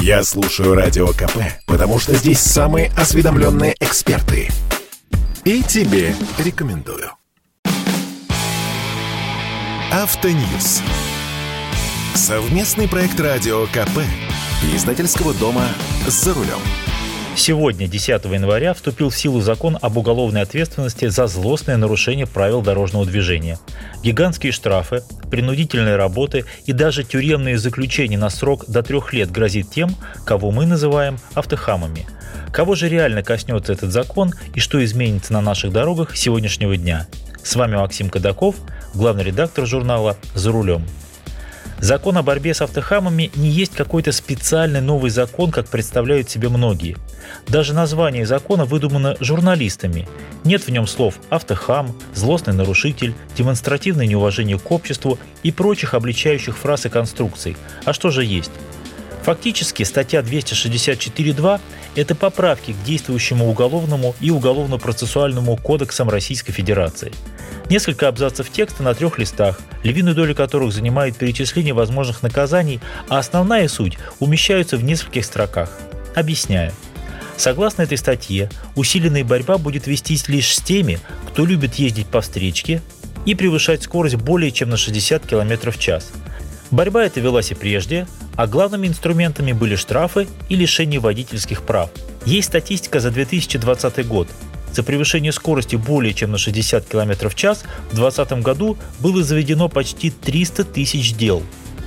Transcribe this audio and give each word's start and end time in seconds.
Я 0.00 0.22
слушаю 0.22 0.74
Радио 0.74 1.08
КП, 1.08 1.38
потому 1.66 1.98
что 1.98 2.14
здесь 2.14 2.40
самые 2.40 2.90
осведомленные 2.96 3.74
эксперты. 3.80 4.48
И 5.44 5.62
тебе 5.62 6.14
рекомендую. 6.38 7.10
Автоньюз. 9.90 10.82
Совместный 12.14 12.88
проект 12.88 13.18
Радио 13.18 13.66
КП. 13.66 14.00
Издательского 14.74 15.32
дома 15.34 15.66
«За 16.06 16.34
рулем». 16.34 16.60
Сегодня, 17.38 17.86
10 17.86 18.24
января, 18.24 18.74
вступил 18.74 19.10
в 19.10 19.16
силу 19.16 19.40
закон 19.40 19.78
об 19.80 19.96
уголовной 19.96 20.42
ответственности 20.42 21.06
за 21.06 21.28
злостное 21.28 21.76
нарушение 21.76 22.26
правил 22.26 22.62
дорожного 22.62 23.06
движения. 23.06 23.60
Гигантские 24.02 24.50
штрафы, 24.50 25.04
принудительные 25.30 25.94
работы 25.94 26.46
и 26.66 26.72
даже 26.72 27.04
тюремные 27.04 27.56
заключения 27.56 28.18
на 28.18 28.28
срок 28.28 28.64
до 28.66 28.82
трех 28.82 29.12
лет 29.12 29.30
грозит 29.30 29.70
тем, 29.70 29.94
кого 30.26 30.50
мы 30.50 30.66
называем 30.66 31.18
автохамами. 31.34 32.06
Кого 32.52 32.74
же 32.74 32.88
реально 32.88 33.22
коснется 33.22 33.72
этот 33.72 33.92
закон 33.92 34.34
и 34.56 34.58
что 34.58 34.84
изменится 34.84 35.32
на 35.32 35.40
наших 35.40 35.72
дорогах 35.72 36.16
сегодняшнего 36.16 36.76
дня? 36.76 37.06
С 37.44 37.54
вами 37.54 37.76
Максим 37.76 38.10
Кадаков, 38.10 38.56
главный 38.94 39.22
редактор 39.22 39.64
журнала 39.64 40.16
«За 40.34 40.50
рулем». 40.50 40.84
Закон 41.80 42.16
о 42.16 42.22
борьбе 42.22 42.54
с 42.54 42.60
автохамами 42.60 43.30
не 43.36 43.48
есть 43.48 43.74
какой-то 43.74 44.10
специальный 44.10 44.80
новый 44.80 45.10
закон, 45.10 45.52
как 45.52 45.68
представляют 45.68 46.28
себе 46.28 46.48
многие. 46.48 46.96
Даже 47.46 47.72
название 47.72 48.26
закона 48.26 48.64
выдумано 48.64 49.16
журналистами. 49.20 50.08
Нет 50.44 50.66
в 50.66 50.70
нем 50.70 50.86
слов 50.86 51.14
«автохам», 51.30 51.94
«злостный 52.14 52.54
нарушитель», 52.54 53.14
«демонстративное 53.36 54.06
неуважение 54.06 54.58
к 54.58 54.70
обществу» 54.72 55.18
и 55.42 55.52
прочих 55.52 55.94
обличающих 55.94 56.56
фраз 56.58 56.86
и 56.86 56.88
конструкций. 56.88 57.56
А 57.84 57.92
что 57.92 58.10
же 58.10 58.24
есть? 58.24 58.50
Фактически 59.28 59.82
статья 59.82 60.20
264.2– 60.20 61.60
это 61.96 62.14
поправки 62.14 62.72
к 62.72 62.82
действующему 62.82 63.50
уголовному 63.50 64.16
и 64.22 64.30
уголовно-процессуальному 64.30 65.58
кодексам 65.58 66.08
Российской 66.08 66.52
Федерации. 66.52 67.12
Несколько 67.68 68.08
абзацев 68.08 68.48
текста 68.48 68.82
на 68.82 68.94
трех 68.94 69.18
листах, 69.18 69.60
львиную 69.82 70.14
долю 70.14 70.34
которых 70.34 70.72
занимает 70.72 71.18
перечисление 71.18 71.74
возможных 71.74 72.22
наказаний, 72.22 72.80
а 73.10 73.18
основная 73.18 73.68
суть 73.68 73.98
умещаются 74.18 74.78
в 74.78 74.82
нескольких 74.82 75.26
строках. 75.26 75.78
Объясняю. 76.16 76.72
Согласно 77.36 77.82
этой 77.82 77.98
статье, 77.98 78.50
усиленная 78.76 79.24
борьба 79.24 79.58
будет 79.58 79.86
вестись 79.86 80.26
лишь 80.28 80.54
с 80.54 80.62
теми, 80.62 81.00
кто 81.28 81.44
любит 81.44 81.74
ездить 81.74 82.06
по 82.06 82.22
встречке 82.22 82.80
и 83.26 83.34
превышать 83.34 83.82
скорость 83.82 84.16
более 84.16 84.52
чем 84.52 84.70
на 84.70 84.78
60 84.78 85.26
км 85.26 85.70
в 85.70 85.78
час. 85.78 86.12
Борьба 86.70 87.04
эта 87.04 87.20
велась 87.20 87.50
и 87.50 87.54
прежде, 87.54 88.06
а 88.38 88.46
главными 88.46 88.86
инструментами 88.86 89.50
были 89.50 89.74
штрафы 89.74 90.28
и 90.48 90.54
лишение 90.54 91.00
водительских 91.00 91.62
прав. 91.62 91.90
Есть 92.24 92.48
статистика 92.48 93.00
за 93.00 93.10
2020 93.10 94.06
год. 94.06 94.28
За 94.72 94.84
превышение 94.84 95.32
скорости 95.32 95.74
более 95.74 96.14
чем 96.14 96.30
на 96.30 96.38
60 96.38 96.86
км 96.86 97.28
в 97.28 97.34
час 97.34 97.64
в 97.90 97.96
2020 97.96 98.32
году 98.44 98.78
было 99.00 99.24
заведено 99.24 99.68
почти 99.68 100.10
300 100.10 100.62
тысяч 100.62 101.14
дел, 101.14 101.42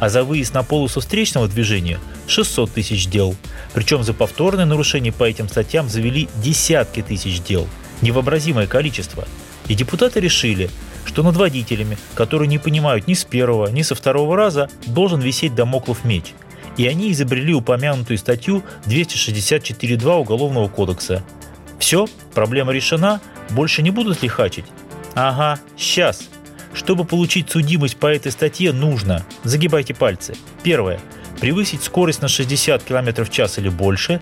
а 0.00 0.08
за 0.08 0.24
выезд 0.24 0.52
на 0.52 0.64
полосу 0.64 0.98
встречного 0.98 1.46
движения 1.46 2.00
600 2.26 2.72
тысяч 2.72 3.06
дел. 3.06 3.36
Причем 3.72 4.02
за 4.02 4.12
повторное 4.12 4.64
нарушение 4.64 5.12
по 5.12 5.22
этим 5.22 5.48
статьям 5.48 5.88
завели 5.88 6.28
десятки 6.42 7.02
тысяч 7.02 7.40
дел. 7.40 7.68
Невообразимое 8.00 8.66
количество. 8.66 9.28
И 9.68 9.76
депутаты 9.76 10.18
решили, 10.18 10.70
что 11.04 11.22
над 11.22 11.36
водителями, 11.36 11.98
которые 12.14 12.48
не 12.48 12.58
понимают 12.58 13.06
ни 13.06 13.14
с 13.14 13.24
первого, 13.24 13.68
ни 13.68 13.82
со 13.82 13.94
второго 13.94 14.36
раза, 14.36 14.68
должен 14.86 15.20
висеть 15.20 15.54
домоклов 15.54 16.04
меч. 16.04 16.34
И 16.76 16.86
они 16.86 17.12
изобрели 17.12 17.54
упомянутую 17.54 18.18
статью 18.18 18.62
264.2 18.86 20.16
Уголовного 20.16 20.68
кодекса. 20.68 21.22
Все, 21.78 22.06
проблема 22.34 22.72
решена, 22.72 23.20
больше 23.50 23.82
не 23.82 23.90
будут 23.90 24.22
лихачить? 24.22 24.64
Ага, 25.14 25.60
сейчас. 25.76 26.28
Чтобы 26.72 27.04
получить 27.04 27.50
судимость 27.50 27.96
по 27.96 28.06
этой 28.06 28.32
статье 28.32 28.72
нужно, 28.72 29.24
загибайте 29.44 29.94
пальцы. 29.94 30.34
Первое. 30.62 31.00
Превысить 31.40 31.82
скорость 31.82 32.22
на 32.22 32.28
60 32.28 32.82
км 32.84 33.24
в 33.24 33.30
час 33.30 33.58
или 33.58 33.68
больше, 33.68 34.20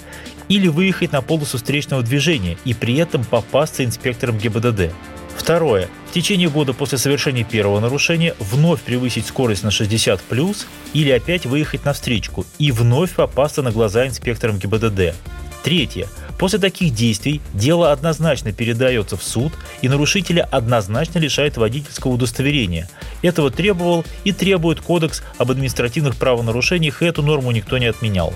или 0.49 0.69
выехать 0.69 1.12
на 1.12 1.21
полосу 1.22 1.59
встречного 1.59 2.03
движения 2.03 2.56
и 2.65 2.75
при 2.75 2.97
этом 2.97 3.25
попасться 3.25 3.84
инспектором 3.84 4.38
ГИБДД. 4.38 4.93
Второе. 5.37 5.88
В 6.10 6.12
течение 6.12 6.48
года 6.48 6.72
после 6.72 6.98
совершения 6.98 7.44
первого 7.44 7.78
нарушения 7.78 8.34
вновь 8.41 8.82
превысить 8.82 9.28
скорость 9.28 9.62
на 9.62 9.71
60 9.71 10.21
плюс 10.22 10.66
или 10.93 11.09
опять 11.09 11.47
выехать 11.47 11.84
на 11.84 11.93
встречку 11.93 12.44
и 12.59 12.72
вновь 12.72 13.15
попасться 13.15 13.62
на 13.62 13.71
глаза 13.71 14.09
инспекторам 14.09 14.59
ГИБДД. 14.59 15.15
Третье. 15.62 16.09
После 16.37 16.59
таких 16.59 16.93
действий 16.94 17.41
дело 17.54 17.93
однозначно 17.93 18.50
передается 18.50 19.16
в 19.16 19.22
суд, 19.22 19.53
и 19.82 19.88
нарушителя 19.88 20.43
однозначно 20.50 21.21
лишает 21.21 21.56
водительского 21.56 22.10
удостоверения. 22.10 22.91
Этого 23.22 23.53
требовал 23.53 24.04
и 24.25 24.32
требует 24.32 24.81
Кодекс 24.81 25.22
об 25.38 25.53
административных 25.53 26.16
правонарушениях, 26.16 27.03
и 27.03 27.06
эту 27.06 27.22
норму 27.22 27.53
никто 27.53 27.78
не 27.78 27.87
отменял. 27.87 28.34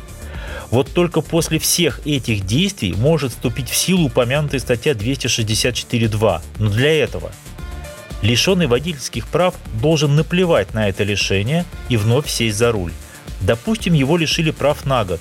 Вот 0.70 0.92
только 0.92 1.22
после 1.22 1.58
всех 1.58 2.06
этих 2.06 2.46
действий 2.46 2.94
может 2.96 3.32
вступить 3.32 3.68
в 3.68 3.74
силу 3.74 4.04
упомянутая 4.04 4.60
статья 4.60 4.92
264.2. 4.92 6.40
Но 6.58 6.70
для 6.70 7.02
этого 7.02 7.32
лишенный 8.24 8.66
водительских 8.66 9.28
прав 9.28 9.54
должен 9.80 10.16
наплевать 10.16 10.74
на 10.74 10.88
это 10.88 11.04
лишение 11.04 11.64
и 11.88 11.96
вновь 11.96 12.28
сесть 12.28 12.56
за 12.56 12.72
руль. 12.72 12.92
Допустим, 13.40 13.92
его 13.92 14.16
лишили 14.16 14.50
прав 14.50 14.86
на 14.86 15.04
год, 15.04 15.20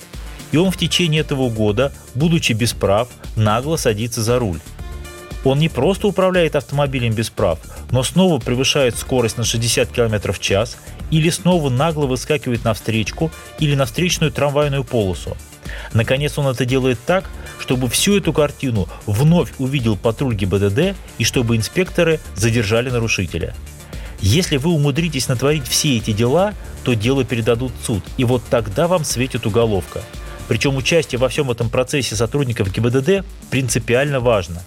и 0.51 0.57
он 0.57 0.71
в 0.71 0.77
течение 0.77 1.21
этого 1.21 1.49
года, 1.49 1.91
будучи 2.15 2.53
без 2.53 2.73
прав, 2.73 3.09
нагло 3.35 3.75
садится 3.75 4.23
за 4.23 4.39
руль. 4.39 4.59
Он 5.43 5.59
не 5.59 5.67
просто 5.67 6.07
управляет 6.07 6.55
автомобилем 6.55 7.13
без 7.13 7.29
прав, 7.29 7.59
но 7.91 8.03
снова 8.03 8.39
превышает 8.39 8.97
скорость 8.97 9.37
на 9.37 9.43
60 9.43 9.89
км 9.89 10.31
в 10.31 10.39
час 10.39 10.77
или 11.11 11.29
снова 11.29 11.69
нагло 11.69 12.05
выскакивает 12.05 12.63
на 12.63 12.73
встречку 12.73 13.29
или 13.59 13.75
на 13.75 13.85
встречную 13.85 14.31
трамвайную 14.31 14.85
полосу. 14.85 15.35
Наконец 15.91 16.37
он 16.37 16.47
это 16.47 16.65
делает 16.65 16.99
так, 17.05 17.29
чтобы 17.63 17.87
всю 17.87 18.17
эту 18.17 18.33
картину 18.33 18.89
вновь 19.05 19.53
увидел 19.57 19.95
патруль 19.95 20.35
ГИБДД 20.35 20.97
и 21.17 21.23
чтобы 21.23 21.55
инспекторы 21.55 22.19
задержали 22.35 22.89
нарушителя. 22.89 23.55
Если 24.19 24.57
вы 24.57 24.71
умудритесь 24.71 25.29
натворить 25.29 25.65
все 25.65 25.95
эти 25.95 26.11
дела, 26.11 26.55
то 26.83 26.93
дело 26.93 27.23
передадут 27.23 27.71
в 27.79 27.85
суд, 27.85 28.03
и 28.17 28.25
вот 28.25 28.43
тогда 28.49 28.89
вам 28.89 29.05
светит 29.05 29.45
уголовка. 29.45 30.01
Причем 30.49 30.75
участие 30.75 31.19
во 31.19 31.29
всем 31.29 31.51
этом 31.51 31.69
процессе 31.69 32.17
сотрудников 32.17 32.69
ГИБДД 32.69 33.25
принципиально 33.49 34.19
важно. 34.19 34.61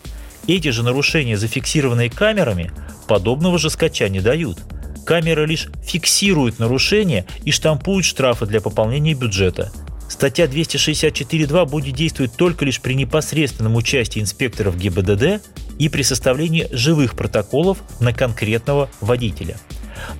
Эти 0.46 0.68
же 0.68 0.82
нарушения, 0.82 1.36
зафиксированные 1.36 2.08
камерами, 2.08 2.70
подобного 3.08 3.58
же 3.58 3.68
скача 3.68 4.08
не 4.08 4.20
дают. 4.20 4.58
Камеры 5.04 5.44
лишь 5.44 5.68
фиксируют 5.84 6.58
нарушения 6.58 7.26
и 7.44 7.50
штампуют 7.50 8.06
штрафы 8.06 8.46
для 8.46 8.62
пополнения 8.62 9.12
бюджета. 9.12 9.70
Статья 10.08 10.46
264.2 10.46 11.66
будет 11.66 11.94
действовать 11.94 12.32
только 12.36 12.64
лишь 12.64 12.80
при 12.80 12.94
непосредственном 12.94 13.76
участии 13.76 14.20
инспекторов 14.20 14.78
ГИБДД 14.78 15.42
и 15.78 15.88
при 15.88 16.02
составлении 16.02 16.68
живых 16.70 17.16
протоколов 17.16 17.78
на 18.00 18.12
конкретного 18.12 18.88
водителя. 19.00 19.56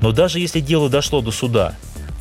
Но 0.01 0.13
даже 0.13 0.41
если 0.41 0.61
дело 0.61 0.89
дошло 0.91 1.21
до 1.21 1.31
суда, 1.31 1.77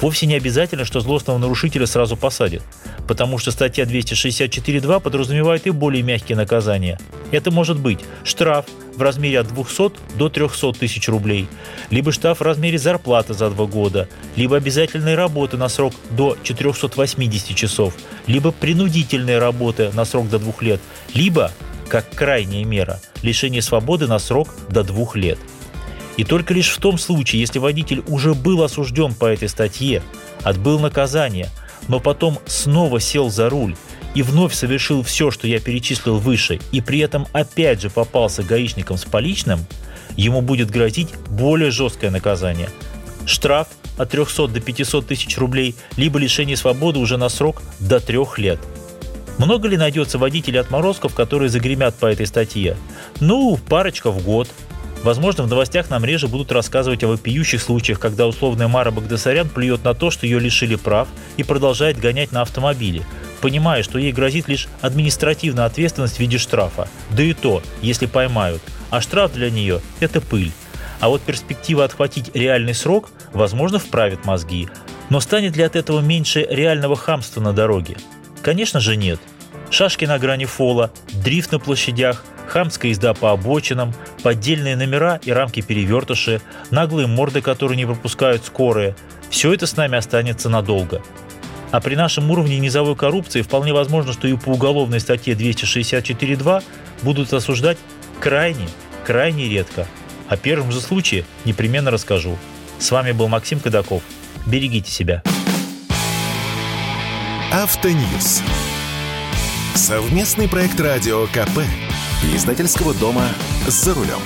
вовсе 0.05 0.27
не 0.27 0.35
обязательно, 0.35 0.85
что 0.85 0.99
злостного 0.99 1.39
нарушителя 1.39 1.87
сразу 1.87 2.15
посадят 2.15 2.61
потому 3.07 3.37
что 3.37 3.51
статья 3.51 3.85
264.2 3.85 4.99
подразумевает 4.99 5.67
и 5.67 5.71
более 5.71 6.03
мягкие 6.03 6.35
наказания. 6.35 6.99
Это 7.31 7.51
может 7.51 7.79
быть 7.79 7.99
штраф 8.23 8.65
в 8.95 9.01
размере 9.01 9.39
от 9.39 9.47
200 9.47 10.17
до 10.17 10.29
300 10.29 10.73
тысяч 10.73 11.07
рублей, 11.07 11.47
либо 11.89 12.11
штраф 12.11 12.39
в 12.39 12.43
размере 12.43 12.77
зарплаты 12.77 13.33
за 13.33 13.49
два 13.49 13.65
года, 13.65 14.07
либо 14.35 14.57
обязательные 14.57 15.15
работы 15.15 15.57
на 15.57 15.69
срок 15.69 15.93
до 16.11 16.37
480 16.43 17.55
часов, 17.55 17.95
либо 18.27 18.51
принудительные 18.51 19.39
работы 19.39 19.91
на 19.93 20.05
срок 20.05 20.29
до 20.29 20.39
двух 20.39 20.61
лет, 20.61 20.79
либо, 21.13 21.51
как 21.89 22.09
крайняя 22.09 22.63
мера, 22.63 23.01
лишение 23.21 23.61
свободы 23.61 24.07
на 24.07 24.19
срок 24.19 24.55
до 24.69 24.83
двух 24.83 25.15
лет. 25.15 25.37
И 26.17 26.23
только 26.23 26.53
лишь 26.53 26.69
в 26.69 26.79
том 26.79 26.97
случае, 26.97 27.41
если 27.41 27.59
водитель 27.59 28.03
уже 28.07 28.33
был 28.33 28.63
осужден 28.63 29.13
по 29.13 29.25
этой 29.25 29.49
статье, 29.49 30.01
отбыл 30.43 30.79
наказание– 30.79 31.49
но 31.87 31.99
потом 31.99 32.39
снова 32.45 32.99
сел 32.99 33.29
за 33.29 33.49
руль 33.49 33.75
и 34.13 34.21
вновь 34.21 34.53
совершил 34.53 35.03
все, 35.03 35.29
что 35.29 35.47
я 35.47 35.59
перечислил 35.59 36.17
выше, 36.17 36.59
и 36.71 36.81
при 36.81 36.99
этом 36.99 37.27
опять 37.33 37.81
же 37.81 37.89
попался 37.89 38.43
гаишником 38.43 38.97
с 38.97 39.03
поличным, 39.03 39.65
ему 40.15 40.41
будет 40.41 40.71
грозить 40.71 41.09
более 41.27 41.71
жесткое 41.71 42.11
наказание. 42.11 42.69
Штраф 43.25 43.67
от 43.97 44.09
300 44.11 44.47
до 44.47 44.61
500 44.61 45.07
тысяч 45.07 45.37
рублей, 45.37 45.75
либо 45.97 46.17
лишение 46.19 46.55
свободы 46.55 46.99
уже 46.99 47.17
на 47.17 47.27
срок 47.27 47.61
до 47.79 47.99
трех 47.99 48.37
лет. 48.37 48.59
Много 49.37 49.67
ли 49.67 49.75
найдется 49.75 50.17
водителей 50.17 50.61
отморозков, 50.61 51.13
которые 51.13 51.49
загремят 51.49 51.95
по 51.95 52.05
этой 52.05 52.25
статье? 52.25 52.77
Ну, 53.19 53.57
парочка 53.67 54.09
в 54.11 54.23
год. 54.23 54.47
Возможно, 55.05 55.43
в 55.43 55.47
новостях 55.47 55.91
нам 55.91 56.03
реже 56.03 56.27
будут 56.27 56.51
рассказывать 56.51 57.03
о 57.03 57.07
вопиющих 57.07 57.61
случаях, 57.61 57.99
когда 57.99 58.25
условная 58.25 58.67
Мара 58.67 58.89
Багдасарян 58.89 59.47
плюет 59.47 59.83
на 59.83 59.93
то, 59.93 60.09
что 60.09 60.25
ее 60.25 60.39
лишили 60.39 60.73
прав 60.73 61.07
и 61.37 61.43
продолжает 61.43 61.99
гонять 61.99 62.31
на 62.31 62.41
автомобиле, 62.41 63.03
понимая, 63.39 63.83
что 63.83 63.99
ей 63.99 64.11
грозит 64.11 64.47
лишь 64.47 64.67
административная 64.81 65.65
ответственность 65.65 66.15
в 66.15 66.19
виде 66.19 66.39
штрафа. 66.39 66.87
Да 67.11 67.21
и 67.21 67.33
то, 67.33 67.61
если 67.83 68.07
поймают. 68.07 68.63
А 68.89 68.99
штраф 68.99 69.31
для 69.31 69.51
нее– 69.51 69.79
это 69.99 70.21
пыль. 70.21 70.51
А 70.99 71.09
вот 71.09 71.21
перспектива 71.21 71.83
отхватить 71.83 72.31
реальный 72.33 72.73
срок, 72.73 73.11
возможно, 73.31 73.77
вправит 73.77 74.25
мозги. 74.25 74.69
Но 75.11 75.19
станет 75.19 75.55
ли 75.55 75.61
от 75.61 75.75
этого 75.75 75.99
меньше 75.99 76.47
реального 76.49 76.95
хамства 76.95 77.41
на 77.41 77.53
дороге? 77.53 77.95
Конечно 78.41 78.79
же 78.79 78.95
нет. 78.95 79.19
Шашки 79.69 80.05
на 80.05 80.17
грани 80.17 80.45
фола, 80.45 80.89
дрифт 81.23 81.51
на 81.51 81.59
площадях, 81.59 82.23
хамская 82.45 82.91
езда 82.91 83.13
по 83.13 83.31
обочинам, 83.31 83.93
поддельные 84.23 84.75
номера 84.75 85.19
и 85.23 85.31
рамки 85.31 85.61
перевертыши, 85.61 86.41
наглые 86.71 87.07
морды, 87.07 87.41
которые 87.41 87.77
не 87.77 87.85
пропускают 87.85 88.45
скорые– 88.45 88.95
все 89.29 89.53
это 89.53 89.67
с 89.67 89.75
нами 89.75 89.97
останется 89.97 90.49
надолго. 90.49 91.01
А 91.71 91.81
при 91.81 91.95
нашем 91.95 92.31
уровне 92.31 92.57
низовой 92.59 92.95
коррупции 92.95 93.41
вполне 93.41 93.73
возможно, 93.73 94.13
что 94.13 94.27
и 94.27 94.35
по 94.37 94.49
уголовной 94.49 94.99
статье 94.99 95.33
264.2 95.33 96.63
будут 97.01 97.33
осуждать 97.33 97.77
крайне, 98.19 98.67
крайне 99.05 99.49
редко. 99.49 99.87
О 100.29 100.37
первом 100.37 100.71
же 100.71 100.79
случае 100.79 101.25
непременно 101.43 101.91
расскажу. 101.91 102.37
С 102.79 102.91
вами 102.91 103.11
был 103.11 103.27
Максим 103.27 103.59
Кадаков. 103.59 104.03
Берегите 104.45 104.89
себя. 104.89 105.21
Автоньюз. 107.51 108.41
Совместный 109.75 110.47
проект 110.47 110.79
радио 110.79 111.25
КП. 111.27 111.59
Издательского 112.33 112.93
дома 112.93 113.23
«За 113.67 113.93
рулем». 113.93 114.19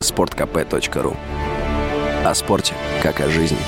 Спорткп.ру 0.00 1.14
О 2.24 2.34
спорте, 2.34 2.72
как 3.02 3.20
о 3.20 3.28
жизни. 3.28 3.58